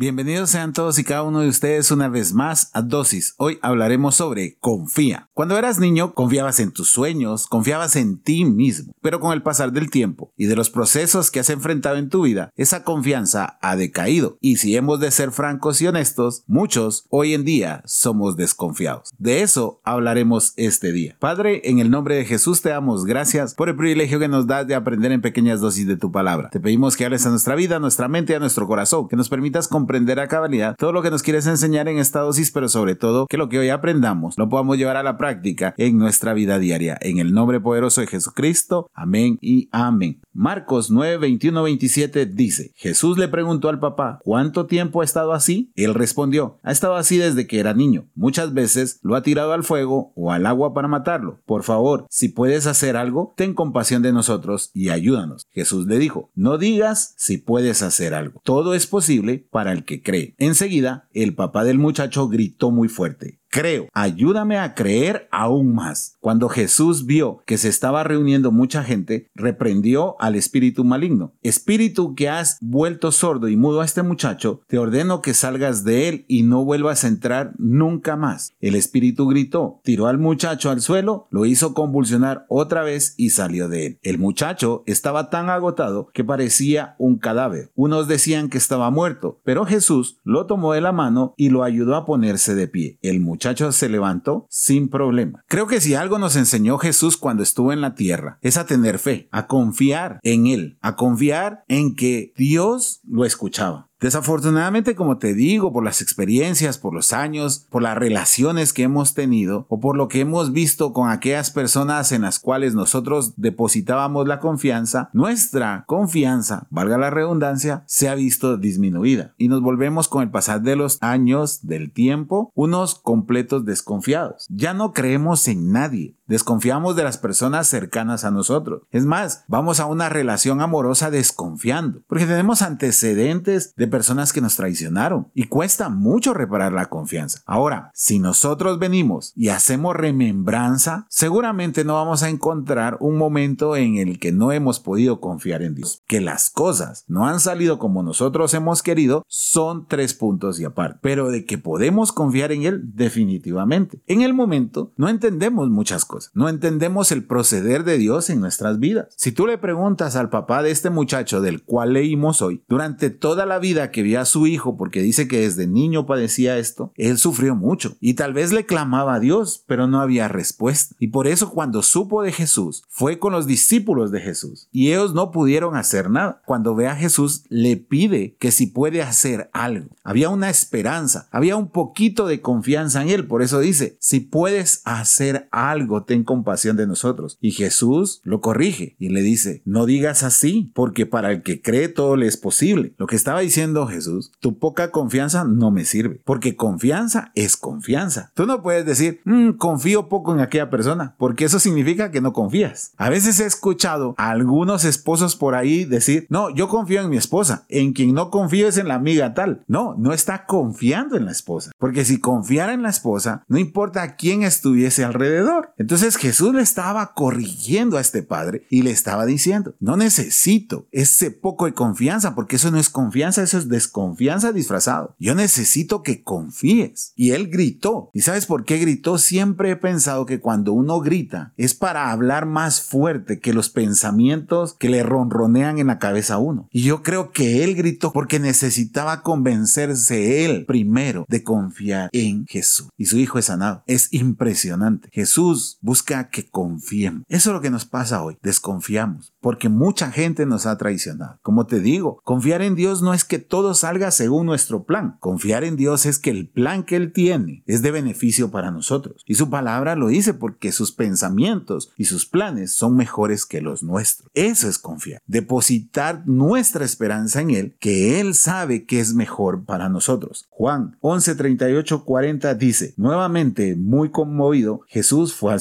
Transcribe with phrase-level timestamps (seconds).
[0.00, 3.34] Bienvenidos sean todos y cada uno de ustedes una vez más a Dosis.
[3.36, 5.28] Hoy hablaremos sobre confía.
[5.34, 9.72] Cuando eras niño, confiabas en tus sueños, confiabas en ti mismo, pero con el pasar
[9.72, 13.76] del tiempo y de los procesos que has enfrentado en tu vida, esa confianza ha
[13.76, 14.38] decaído.
[14.40, 19.10] Y si hemos de ser francos y honestos, muchos hoy en día somos desconfiados.
[19.18, 21.18] De eso hablaremos este día.
[21.18, 24.66] Padre, en el nombre de Jesús te damos gracias por el privilegio que nos das
[24.66, 26.48] de aprender en pequeñas dosis de tu palabra.
[26.48, 29.16] Te pedimos que hables a nuestra vida, a nuestra mente y a nuestro corazón, que
[29.16, 32.52] nos permitas comprender aprender a cabalidad todo lo que nos quieres enseñar en esta dosis,
[32.52, 35.98] pero sobre todo que lo que hoy aprendamos lo podamos llevar a la práctica en
[35.98, 36.96] nuestra vida diaria.
[37.00, 38.88] En el nombre poderoso de Jesucristo.
[38.94, 40.20] Amén y amén.
[40.32, 45.72] Marcos 9, 21, 27 dice, Jesús le preguntó al papá, ¿cuánto tiempo ha estado así?
[45.74, 48.06] Él respondió, ha estado así desde que era niño.
[48.14, 51.40] Muchas veces lo ha tirado al fuego o al agua para matarlo.
[51.46, 55.48] Por favor, si puedes hacer algo, ten compasión de nosotros y ayúdanos.
[55.50, 58.40] Jesús le dijo, no digas si puedes hacer algo.
[58.44, 60.34] Todo es posible para el que cree.
[60.38, 66.16] Enseguida, el papá del muchacho gritó muy fuerte, creo, ayúdame a creer aún más.
[66.20, 71.32] Cuando Jesús vio que se estaba reuniendo mucha gente, reprendió al espíritu maligno.
[71.42, 76.08] Espíritu que has vuelto sordo y mudo a este muchacho, te ordeno que salgas de
[76.08, 78.52] él y no vuelvas a entrar nunca más.
[78.60, 83.68] El espíritu gritó, tiró al muchacho al suelo, lo hizo convulsionar otra vez y salió
[83.68, 83.98] de él.
[84.02, 87.70] El muchacho estaba tan agotado que parecía un cadáver.
[87.74, 91.96] Unos decían que estaba muerto, pero Jesús lo tomó de la mano y lo ayudó
[91.96, 92.98] a ponerse de pie.
[93.02, 93.39] El muchacho
[93.72, 95.44] se levantó sin problema.
[95.48, 98.98] Creo que si algo nos enseñó Jesús cuando estuvo en la tierra es a tener
[98.98, 103.89] fe, a confiar en Él, a confiar en que Dios lo escuchaba.
[104.00, 109.12] Desafortunadamente, como te digo, por las experiencias, por los años, por las relaciones que hemos
[109.12, 114.26] tenido o por lo que hemos visto con aquellas personas en las cuales nosotros depositábamos
[114.26, 120.22] la confianza, nuestra confianza, valga la redundancia, se ha visto disminuida y nos volvemos con
[120.22, 124.46] el pasar de los años, del tiempo, unos completos desconfiados.
[124.48, 128.82] Ya no creemos en nadie, desconfiamos de las personas cercanas a nosotros.
[128.90, 134.54] Es más, vamos a una relación amorosa desconfiando, porque tenemos antecedentes de personas que nos
[134.54, 137.40] traicionaron y cuesta mucho reparar la confianza.
[137.46, 143.96] Ahora, si nosotros venimos y hacemos remembranza, seguramente no vamos a encontrar un momento en
[143.96, 146.02] el que no hemos podido confiar en Dios.
[146.06, 151.00] Que las cosas no han salido como nosotros hemos querido son tres puntos y aparte,
[151.02, 154.00] pero de que podemos confiar en Él definitivamente.
[154.06, 158.78] En el momento no entendemos muchas cosas, no entendemos el proceder de Dios en nuestras
[158.78, 159.08] vidas.
[159.16, 163.46] Si tú le preguntas al papá de este muchacho del cual leímos hoy, durante toda
[163.46, 167.18] la vida que vio a su hijo, porque dice que desde niño padecía esto, él
[167.18, 170.94] sufrió mucho y tal vez le clamaba a Dios, pero no había respuesta.
[170.98, 175.14] Y por eso cuando supo de Jesús, fue con los discípulos de Jesús y ellos
[175.14, 176.42] no pudieron hacer nada.
[176.44, 179.88] Cuando ve a Jesús, le pide que si puede hacer algo.
[180.04, 183.26] Había una esperanza, había un poquito de confianza en él.
[183.26, 187.38] Por eso dice, si puedes hacer algo, ten compasión de nosotros.
[187.40, 191.86] Y Jesús lo corrige y le dice, no digas así, porque para el que cree
[191.86, 192.94] todo le es posible.
[192.98, 198.32] Lo que estaba diciendo Jesús, tu poca confianza no me sirve, porque confianza es confianza.
[198.34, 202.32] Tú no puedes decir, mm, confío poco en aquella persona, porque eso significa que no
[202.32, 202.92] confías.
[202.96, 207.18] A veces he escuchado a algunos esposos por ahí decir, no, yo confío en mi
[207.18, 209.62] esposa, en quien no confío es en la amiga tal.
[209.68, 214.16] No, no está confiando en la esposa, porque si confiara en la esposa, no importa
[214.16, 215.72] quién estuviese alrededor.
[215.78, 221.30] Entonces Jesús le estaba corrigiendo a este padre y le estaba diciendo, no necesito ese
[221.30, 225.16] poco de confianza, porque eso no es confianza, eso es desconfianza disfrazado.
[225.18, 227.12] Yo necesito que confíes.
[227.16, 228.10] Y él gritó.
[228.14, 229.18] ¿Y sabes por qué gritó?
[229.18, 234.74] Siempre he pensado que cuando uno grita es para hablar más fuerte que los pensamientos
[234.78, 236.68] que le ronronean en la cabeza a uno.
[236.70, 242.88] Y yo creo que él gritó porque necesitaba convencerse él primero de confiar en Jesús.
[242.96, 243.82] Y su hijo es sanado.
[243.86, 245.08] Es impresionante.
[245.12, 247.22] Jesús busca que confiemos.
[247.28, 248.36] Eso es lo que nos pasa hoy.
[248.42, 251.38] Desconfiamos porque mucha gente nos ha traicionado.
[251.42, 255.16] Como te digo, confiar en Dios no es que todo salga según nuestro plan.
[255.20, 259.22] Confiar en Dios es que el plan que Él tiene es de beneficio para nosotros.
[259.26, 263.82] Y su palabra lo dice porque sus pensamientos y sus planes son mejores que los
[263.82, 264.30] nuestros.
[264.34, 265.22] Eso es confiar.
[265.26, 270.46] Depositar nuestra esperanza en Él, que Él sabe que es mejor para nosotros.
[270.50, 275.60] Juan 11, 38, 40 dice, nuevamente muy conmovido, Jesús fue al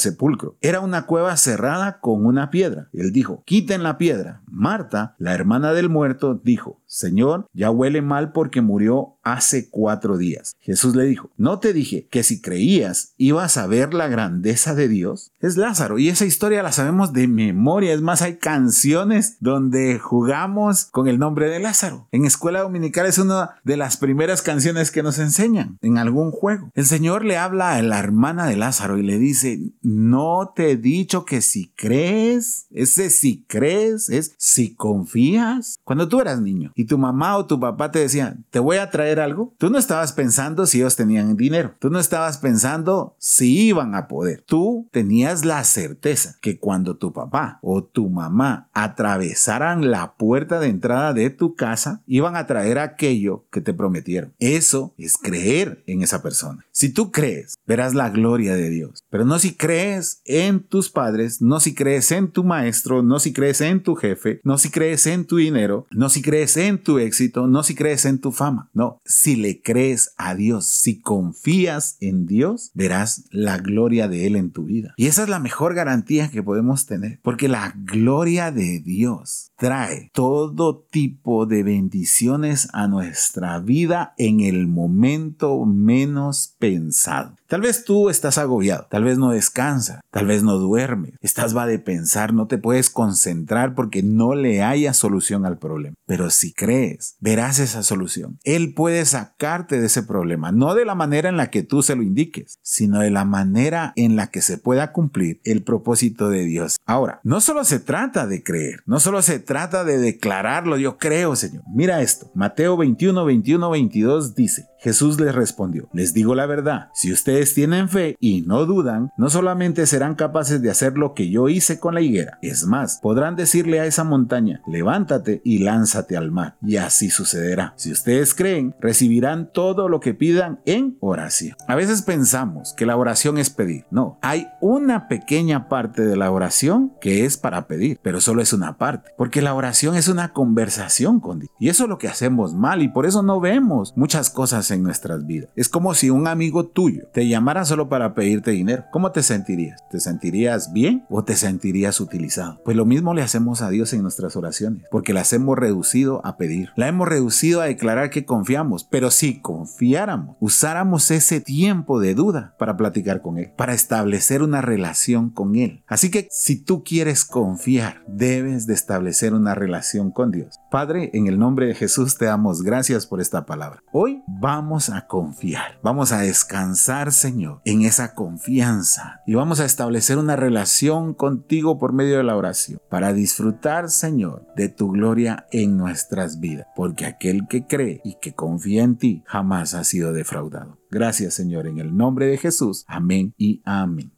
[0.61, 2.89] Era una cueva cerrada con una piedra.
[2.93, 4.41] Él dijo, quiten la piedra.
[4.47, 10.55] Marta, la hermana del muerto, dijo, Señor, ya huele mal porque murió hace cuatro días.
[10.61, 14.87] Jesús le dijo, ¿no te dije que si creías ibas a ver la grandeza de
[14.87, 15.31] Dios?
[15.39, 17.93] Es Lázaro y esa historia la sabemos de memoria.
[17.93, 22.07] Es más, hay canciones donde jugamos con el nombre de Lázaro.
[22.11, 26.71] En escuela dominical es una de las primeras canciones que nos enseñan en algún juego.
[26.75, 30.77] El Señor le habla a la hermana de Lázaro y le dice, no te he
[30.77, 35.79] dicho que si crees, ese si crees es si confías.
[35.83, 38.89] Cuando tú eras niño y tu mamá o tu papá te decían, te voy a
[38.89, 43.67] traer algo, tú no estabas pensando si ellos tenían dinero, tú no estabas pensando si
[43.67, 49.91] iban a poder, tú tenías la certeza que cuando tu papá o tu mamá atravesaran
[49.91, 54.33] la puerta de entrada de tu casa, iban a traer aquello que te prometieron.
[54.39, 56.65] Eso es creer en esa persona.
[56.71, 61.41] Si tú crees, verás la gloria de Dios, pero no si crees en tus padres,
[61.41, 65.05] no si crees en tu maestro, no si crees en tu jefe, no si crees
[65.07, 68.69] en tu dinero, no si crees en tu éxito, no si crees en tu fama,
[68.73, 74.35] no, si le crees a Dios, si confías en Dios, verás la gloria de Él
[74.35, 74.93] en tu vida.
[74.97, 80.11] Y esa es la mejor garantía que podemos tener, porque la gloria de Dios trae
[80.13, 87.35] todo tipo de bendiciones a nuestra vida en el momento menos pensado.
[87.47, 91.65] Tal vez tú estás agobiado, tal vez no descansa, tal vez no duerme, estás va
[91.65, 95.95] de pensar, no te puedes concentrar porque no le haya solución al problema.
[96.05, 98.37] Pero si crees, verás esa solución.
[98.43, 101.95] Él puede sacarte de ese problema, no de la manera en la que tú se
[101.95, 106.45] lo indiques, sino de la manera en la que se pueda cumplir el propósito de
[106.45, 106.77] Dios.
[106.85, 111.35] Ahora, no solo se trata de creer, no solo se trata de declararlo, yo creo,
[111.35, 111.63] Señor.
[111.73, 117.11] Mira esto, Mateo 21, 21, 22 dice, Jesús les respondió, les digo la verdad, si
[117.11, 121.49] ustedes tienen fe y no dudan, no solamente serán capaces de hacer lo que yo
[121.49, 126.31] hice con la higuera, es más, podrán decirle a esa montaña, levántate y lánzate al
[126.31, 127.73] mar, y así sucederá.
[127.75, 131.57] Si ustedes creen, recibirán todo lo que pidan en oración.
[131.67, 136.31] A veces pensamos que la oración es pedir, no, hay una pequeña parte de la
[136.31, 140.31] oración que es para pedir, pero solo es una parte, porque la oración es una
[140.31, 143.93] conversación con Dios, y eso es lo que hacemos mal, y por eso no vemos
[143.97, 145.49] muchas cosas en nuestras vidas.
[145.55, 148.85] Es como si un amigo tuyo te llamara solo para pedirte dinero.
[148.91, 149.81] ¿Cómo te sentirías?
[149.89, 152.61] ¿Te sentirías bien o te sentirías utilizado?
[152.63, 156.37] Pues lo mismo le hacemos a Dios en nuestras oraciones, porque las hemos reducido a
[156.37, 156.69] pedir.
[156.75, 162.55] La hemos reducido a declarar que confiamos, pero si confiáramos, usáramos ese tiempo de duda
[162.57, 165.83] para platicar con Él, para establecer una relación con Él.
[165.87, 170.59] Así que si tú quieres confiar, debes de establecer una relación con Dios.
[170.69, 173.81] Padre, en el nombre de Jesús te damos gracias por esta palabra.
[173.91, 180.19] Hoy vamos a confiar, vamos a descansar, Señor, en esa confianza y vamos a establecer
[180.19, 185.75] una relación contigo por medio de la oración para disfrutar, Señor, de tu gloria en
[185.75, 190.77] nuestras vidas, porque aquel que cree y que confía en ti jamás ha sido defraudado.
[190.91, 192.85] Gracias, Señor, en el nombre de Jesús.
[192.87, 194.11] Amén y amén.